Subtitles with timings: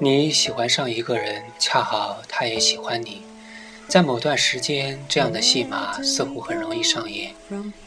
[0.00, 3.22] 你喜欢上一个人，恰好他也喜欢你，
[3.88, 7.34] 在某段时间，这样的戏码似乎很容易上演，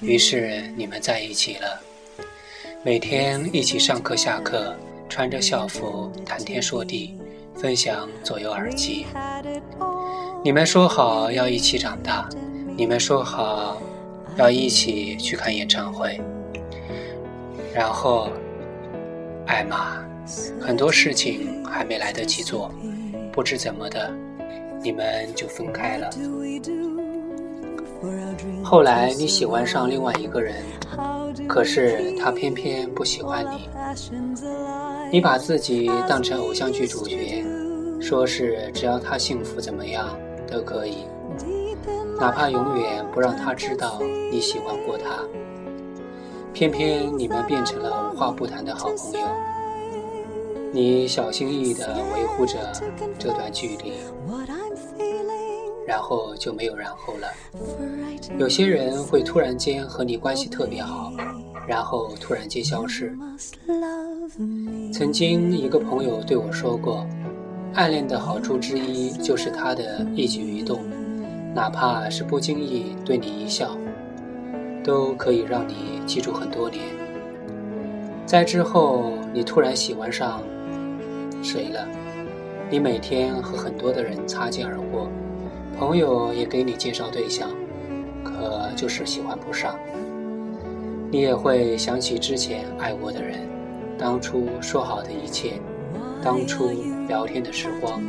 [0.01, 1.81] 于是你们在一起了，
[2.83, 4.75] 每天一起上课下课，
[5.07, 7.17] 穿着校服谈天说地，
[7.55, 9.05] 分享左右耳机。
[10.43, 12.27] 你们说好要一起长大，
[12.75, 13.81] 你们说好
[14.35, 16.19] 要一起去看演唱会，
[17.73, 18.29] 然后，
[19.47, 20.05] 艾玛。
[20.59, 22.71] 很多事情还没来得及做，
[23.31, 24.13] 不知怎么的，
[24.81, 26.09] 你们就分开了。
[28.63, 30.55] 后来你喜欢上另外一个人，
[31.47, 33.69] 可是他偏偏不喜欢你。
[35.11, 37.45] 你把自己当成偶像剧主角，
[37.99, 40.17] 说是只要他幸福怎么样
[40.49, 41.05] 都可以，
[42.19, 45.23] 哪怕永远不让他知道你喜欢过他。
[46.53, 49.27] 偏偏你们变成了无话不谈的好朋友。
[50.73, 52.55] 你小心翼翼地维护着
[53.19, 53.91] 这段距离，
[55.85, 57.27] 然后就没有然后了。
[58.37, 61.11] 有些人会突然间和你关系特别好，
[61.67, 63.13] 然后突然间消失。
[64.93, 67.05] 曾经一个朋友对我说过，
[67.73, 70.79] 暗恋的好处之一就是他的一举一动，
[71.53, 73.77] 哪怕是不经意对你一笑，
[74.85, 76.81] 都可以让你记住很多年。
[78.25, 80.41] 在之后，你突然喜欢上。
[81.41, 81.87] 谁了？
[82.69, 85.09] 你每天和很多的人擦肩而过，
[85.77, 87.49] 朋友也给你介绍对象，
[88.23, 89.77] 可就是喜欢不上。
[91.11, 93.39] 你也会想起之前爱过的人，
[93.97, 95.59] 当初说好的一切，
[96.23, 96.71] 当初
[97.07, 98.01] 聊天的时光。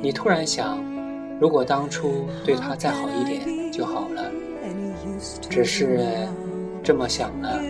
[0.00, 0.78] 你突然想，
[1.40, 4.30] 如果当初对他再好一点就好了。
[5.48, 6.28] 只是
[6.82, 7.60] 这么想了，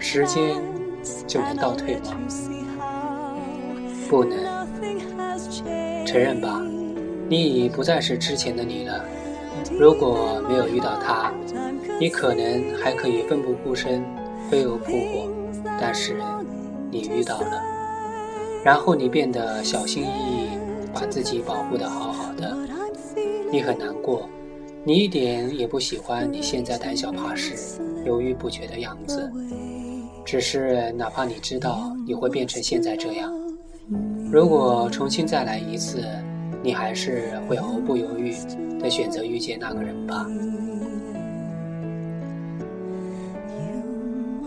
[0.00, 0.56] 时间
[1.26, 2.16] 就能倒退吗？
[4.08, 4.38] 不能
[6.04, 6.62] 承认吧？
[7.28, 9.04] 你已不再是之前的你了。
[9.78, 11.32] 如果没有遇到他，
[11.98, 14.04] 你可能还可以奋不顾身、
[14.48, 15.28] 飞蛾扑火。
[15.80, 16.16] 但是
[16.90, 17.62] 你遇到了，
[18.64, 20.48] 然后你变得小心翼翼，
[20.94, 22.56] 把自己保护的好好的。
[23.50, 24.28] 你很难过，
[24.84, 29.30] 你一点也不喜欢你现在胆小怕事、犹豫不决的样子。
[30.24, 33.32] 只是哪怕你知道你会变成现在这样。
[34.32, 36.04] 如果重新再来一次，
[36.62, 38.32] 你还是会毫不犹豫
[38.80, 40.26] 的选择遇见那个人吧？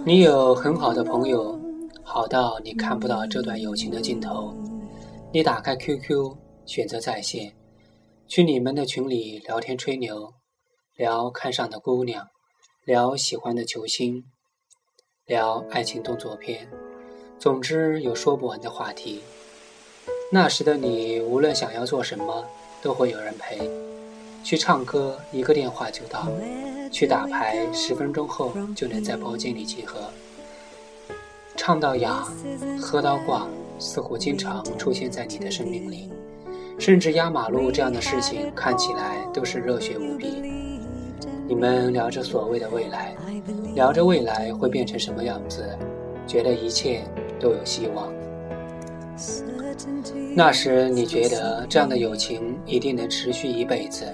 [0.05, 1.57] 你有很好的朋友，
[2.03, 4.53] 好到你看不到这段友情的尽头。
[5.31, 6.35] 你打开 QQ，
[6.65, 7.53] 选择在线，
[8.27, 10.33] 去你们的群里聊天吹牛，
[10.97, 12.27] 聊看上的姑娘，
[12.83, 14.25] 聊喜欢的球星，
[15.25, 16.67] 聊爱情动作片，
[17.39, 19.21] 总之有说不完的话题。
[20.29, 22.45] 那时的你，无论想要做什么，
[22.81, 23.71] 都会有人陪。
[24.43, 26.27] 去唱歌，一个电话就到；
[26.91, 30.01] 去打牌，十分钟后就能在包间里集合。
[31.55, 32.27] 唱到哑，
[32.79, 33.47] 喝到挂，
[33.79, 36.09] 似乎经常出现在你的生命里。
[36.77, 40.27] 甚至压马路这样的事情，看起来都是热血无比。
[41.47, 43.15] 你们聊着所谓的未来，
[43.75, 45.65] 聊着未来会变成什么样子，
[46.27, 47.03] 觉得一切
[47.39, 48.11] 都有希望。
[50.35, 54.05] 那时你觉得这样的友情一定能持续一辈子，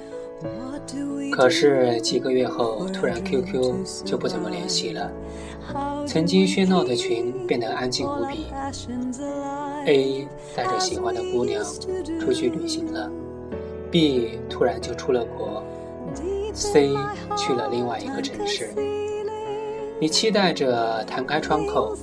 [1.31, 5.11] 可是几个月后突然 QQ 就不怎么联系了，
[6.05, 8.45] 曾经喧闹的群变得安静无比。
[9.85, 11.63] A 带着喜欢的姑娘
[12.19, 13.11] 出去旅行了
[13.91, 15.63] ，B 突然就出了国
[16.53, 16.95] ，C
[17.37, 18.71] 去了另外一个城市。
[19.99, 21.95] 你期待着弹开窗口，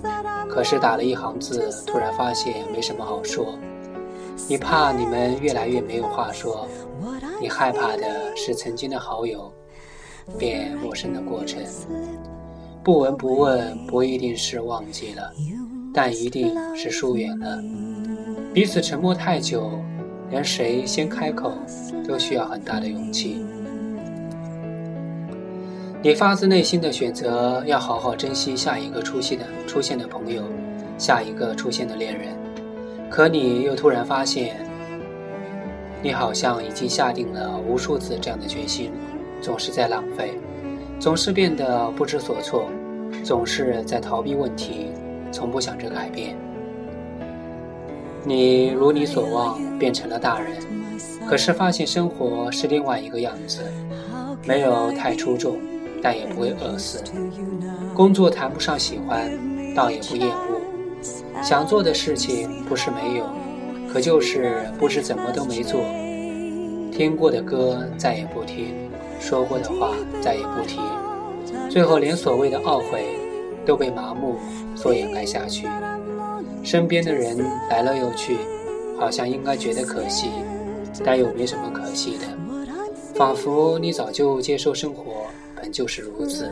[0.49, 3.59] 可是打了一行字，突然发现没什么好说。
[4.49, 6.67] 你怕你们越来越没有话说，
[7.41, 9.53] 你害怕的是曾经的好友
[10.39, 11.63] 变陌生的过程。
[12.83, 15.31] 不闻不问不一定是忘记了，
[15.93, 17.62] 但一定是疏远了。
[18.55, 19.71] 彼此沉默太久，
[20.31, 21.53] 连谁先开口
[22.09, 23.45] 都需要很大的勇气。
[26.04, 30.43] 你发自内心的选择要好好珍惜下一个出现的出现的朋友，
[30.99, 32.37] 下一个出现的恋人，
[33.08, 34.56] 可你又突然发现，
[36.02, 38.90] 你好像已经下定了无数次这样的决心，
[39.40, 40.32] 总是在浪费，
[40.99, 42.69] 总是变得不知所措，
[43.22, 44.88] 总是在逃避问题，
[45.31, 46.37] 从不想着改变。
[48.25, 50.56] 你如你所望变成了大人，
[51.28, 53.60] 可是发现生活是另外一个样子，
[54.44, 55.56] 没有太出众。
[56.02, 57.02] 但也不会饿死。
[57.94, 59.31] 工作谈不上喜欢，
[59.75, 60.60] 倒也不厌恶。
[61.43, 63.25] 想做的事情不是没有，
[63.93, 65.81] 可就是不知怎么都没做。
[66.93, 68.75] 听过的歌再也不听，
[69.19, 70.78] 说过的话再也不提，
[71.70, 73.16] 最后连所谓的懊悔
[73.64, 74.37] 都被麻木
[74.75, 75.66] 所掩盖下去。
[76.62, 77.37] 身边的人
[77.70, 78.37] 来了又去，
[78.99, 80.31] 好像应该觉得可惜，
[81.04, 82.26] 但又没什么可惜的，
[83.14, 85.26] 仿佛你早就接受生活
[85.62, 86.50] 本就是如此。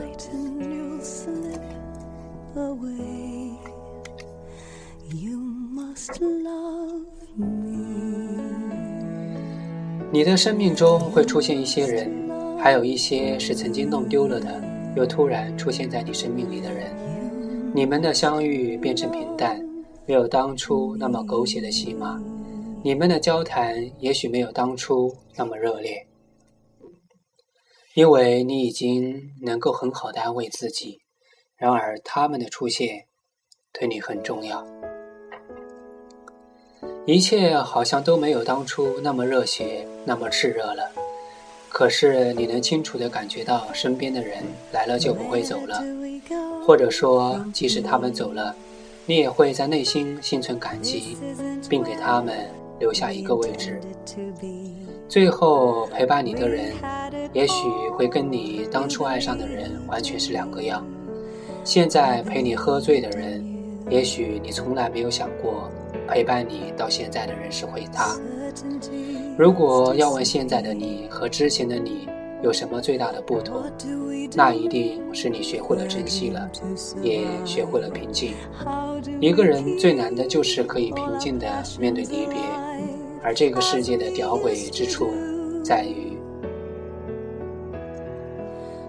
[10.13, 12.09] 你的生命中会出现一些人，
[12.57, 14.63] 还有一些是曾经弄丢了的，
[14.95, 16.87] 又突然出现在你生命里的人。
[17.73, 19.61] 你们的相遇变成平淡，
[20.05, 22.17] 没有当初那么狗血的戏码。
[22.81, 26.05] 你们的交谈也许没有当初那么热烈，
[27.93, 30.99] 因为你已经能够很好的安慰自己。
[31.57, 33.05] 然而他们的出现，
[33.73, 34.65] 对你很重要。
[37.05, 40.91] 一切好像都没有当初那么热血，那么炽热了。
[41.67, 45.83] 可是你能清楚地感觉到，身边的人来了就不会走了，
[46.65, 48.55] 或者说，即使他们走了，
[49.05, 51.17] 你也会在内心心存感激，
[51.69, 52.49] 并给他们
[52.79, 53.79] 留下一个位置。
[55.11, 56.71] 最后陪伴你的人，
[57.33, 57.67] 也许
[57.97, 60.87] 会跟你当初爱上的人完全是两个样。
[61.65, 63.45] 现在陪你喝醉的人，
[63.89, 65.69] 也许你从来没有想过。
[66.07, 68.17] 陪伴你到现在的人是会他。
[69.37, 72.07] 如果要问现在的你和之前的你
[72.41, 73.61] 有什么最大的不同，
[74.33, 76.49] 那一定是你学会了珍惜了，
[77.01, 78.33] 也学会了平静。
[79.19, 81.47] 一个人最难的就是可以平静的
[81.77, 82.37] 面对离别，
[83.23, 85.09] 而这个世界的吊诡之处
[85.63, 86.17] 在于，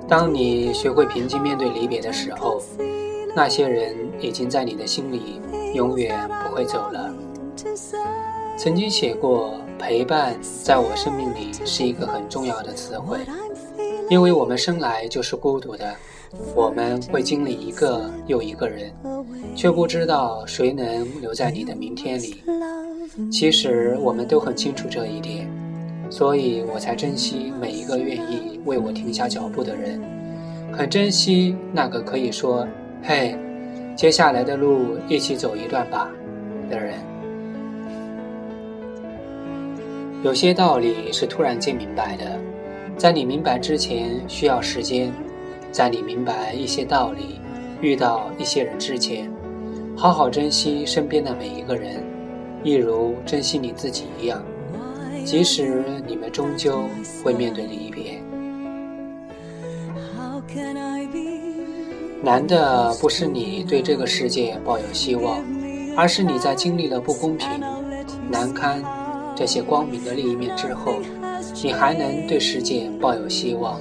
[0.08, 2.60] 当你学会平静面对离别的时候，
[3.34, 5.40] 那些人已经在你的心里。
[5.72, 7.14] 永远不会走了。
[8.58, 13.20] 曾经写过，陪伴在我生命里是一个很重要的词汇，
[14.10, 15.94] 因为我们生来就是孤独的，
[16.54, 18.92] 我们会经历一个又一个人，
[19.56, 22.42] 却不知道谁能留在你的明天里。
[23.30, 25.46] 其实我们都很清楚这一点，
[26.10, 30.00] 所以我才珍惜每一个愿意为我停下脚步的人，
[30.72, 32.66] 很珍惜那个可以说
[33.02, 33.36] “嘿”。
[33.94, 36.10] 接下来的路一起走一段吧，
[36.70, 36.94] 的人。
[40.22, 42.38] 有些道理是突然间明白的，
[42.96, 45.12] 在你明白之前需要时间，
[45.70, 47.38] 在你明白一些道理、
[47.82, 49.30] 遇到一些人之前，
[49.94, 52.02] 好好珍惜身边的每一个人，
[52.62, 54.42] 一如珍惜你自己一样。
[55.24, 56.82] 即使你们终究
[57.22, 58.20] 会面对离别。
[62.22, 65.44] 难的不是你对这个世界抱有希望，
[65.96, 67.48] 而是你在经历了不公平、
[68.30, 68.82] 难堪
[69.36, 70.96] 这些光明的另一面之后，
[71.62, 73.80] 你还能对世界抱有希望。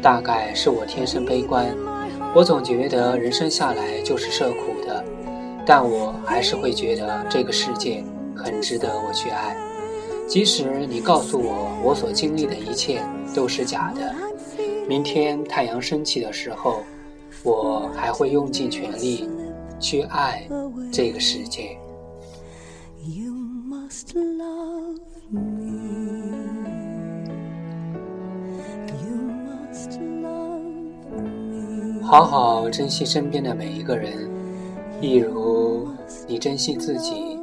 [0.00, 1.66] 大概是我天生悲观，
[2.34, 4.74] 我总觉得人生下来就是受苦，
[5.70, 8.02] 但我还是会觉得这个世界
[8.34, 9.56] 很值得我去爱。
[10.26, 13.00] 即使你告诉我我所经历的一切
[13.32, 14.12] 都是假的，
[14.88, 16.82] 明天太阳升起的时候。
[17.44, 19.26] 我还会用尽全力
[19.78, 20.46] 去爱
[20.92, 21.78] 这个世界。
[32.02, 34.28] 好好珍惜身边的每一个人，
[35.00, 35.88] 一如
[36.28, 37.39] 你珍惜自己。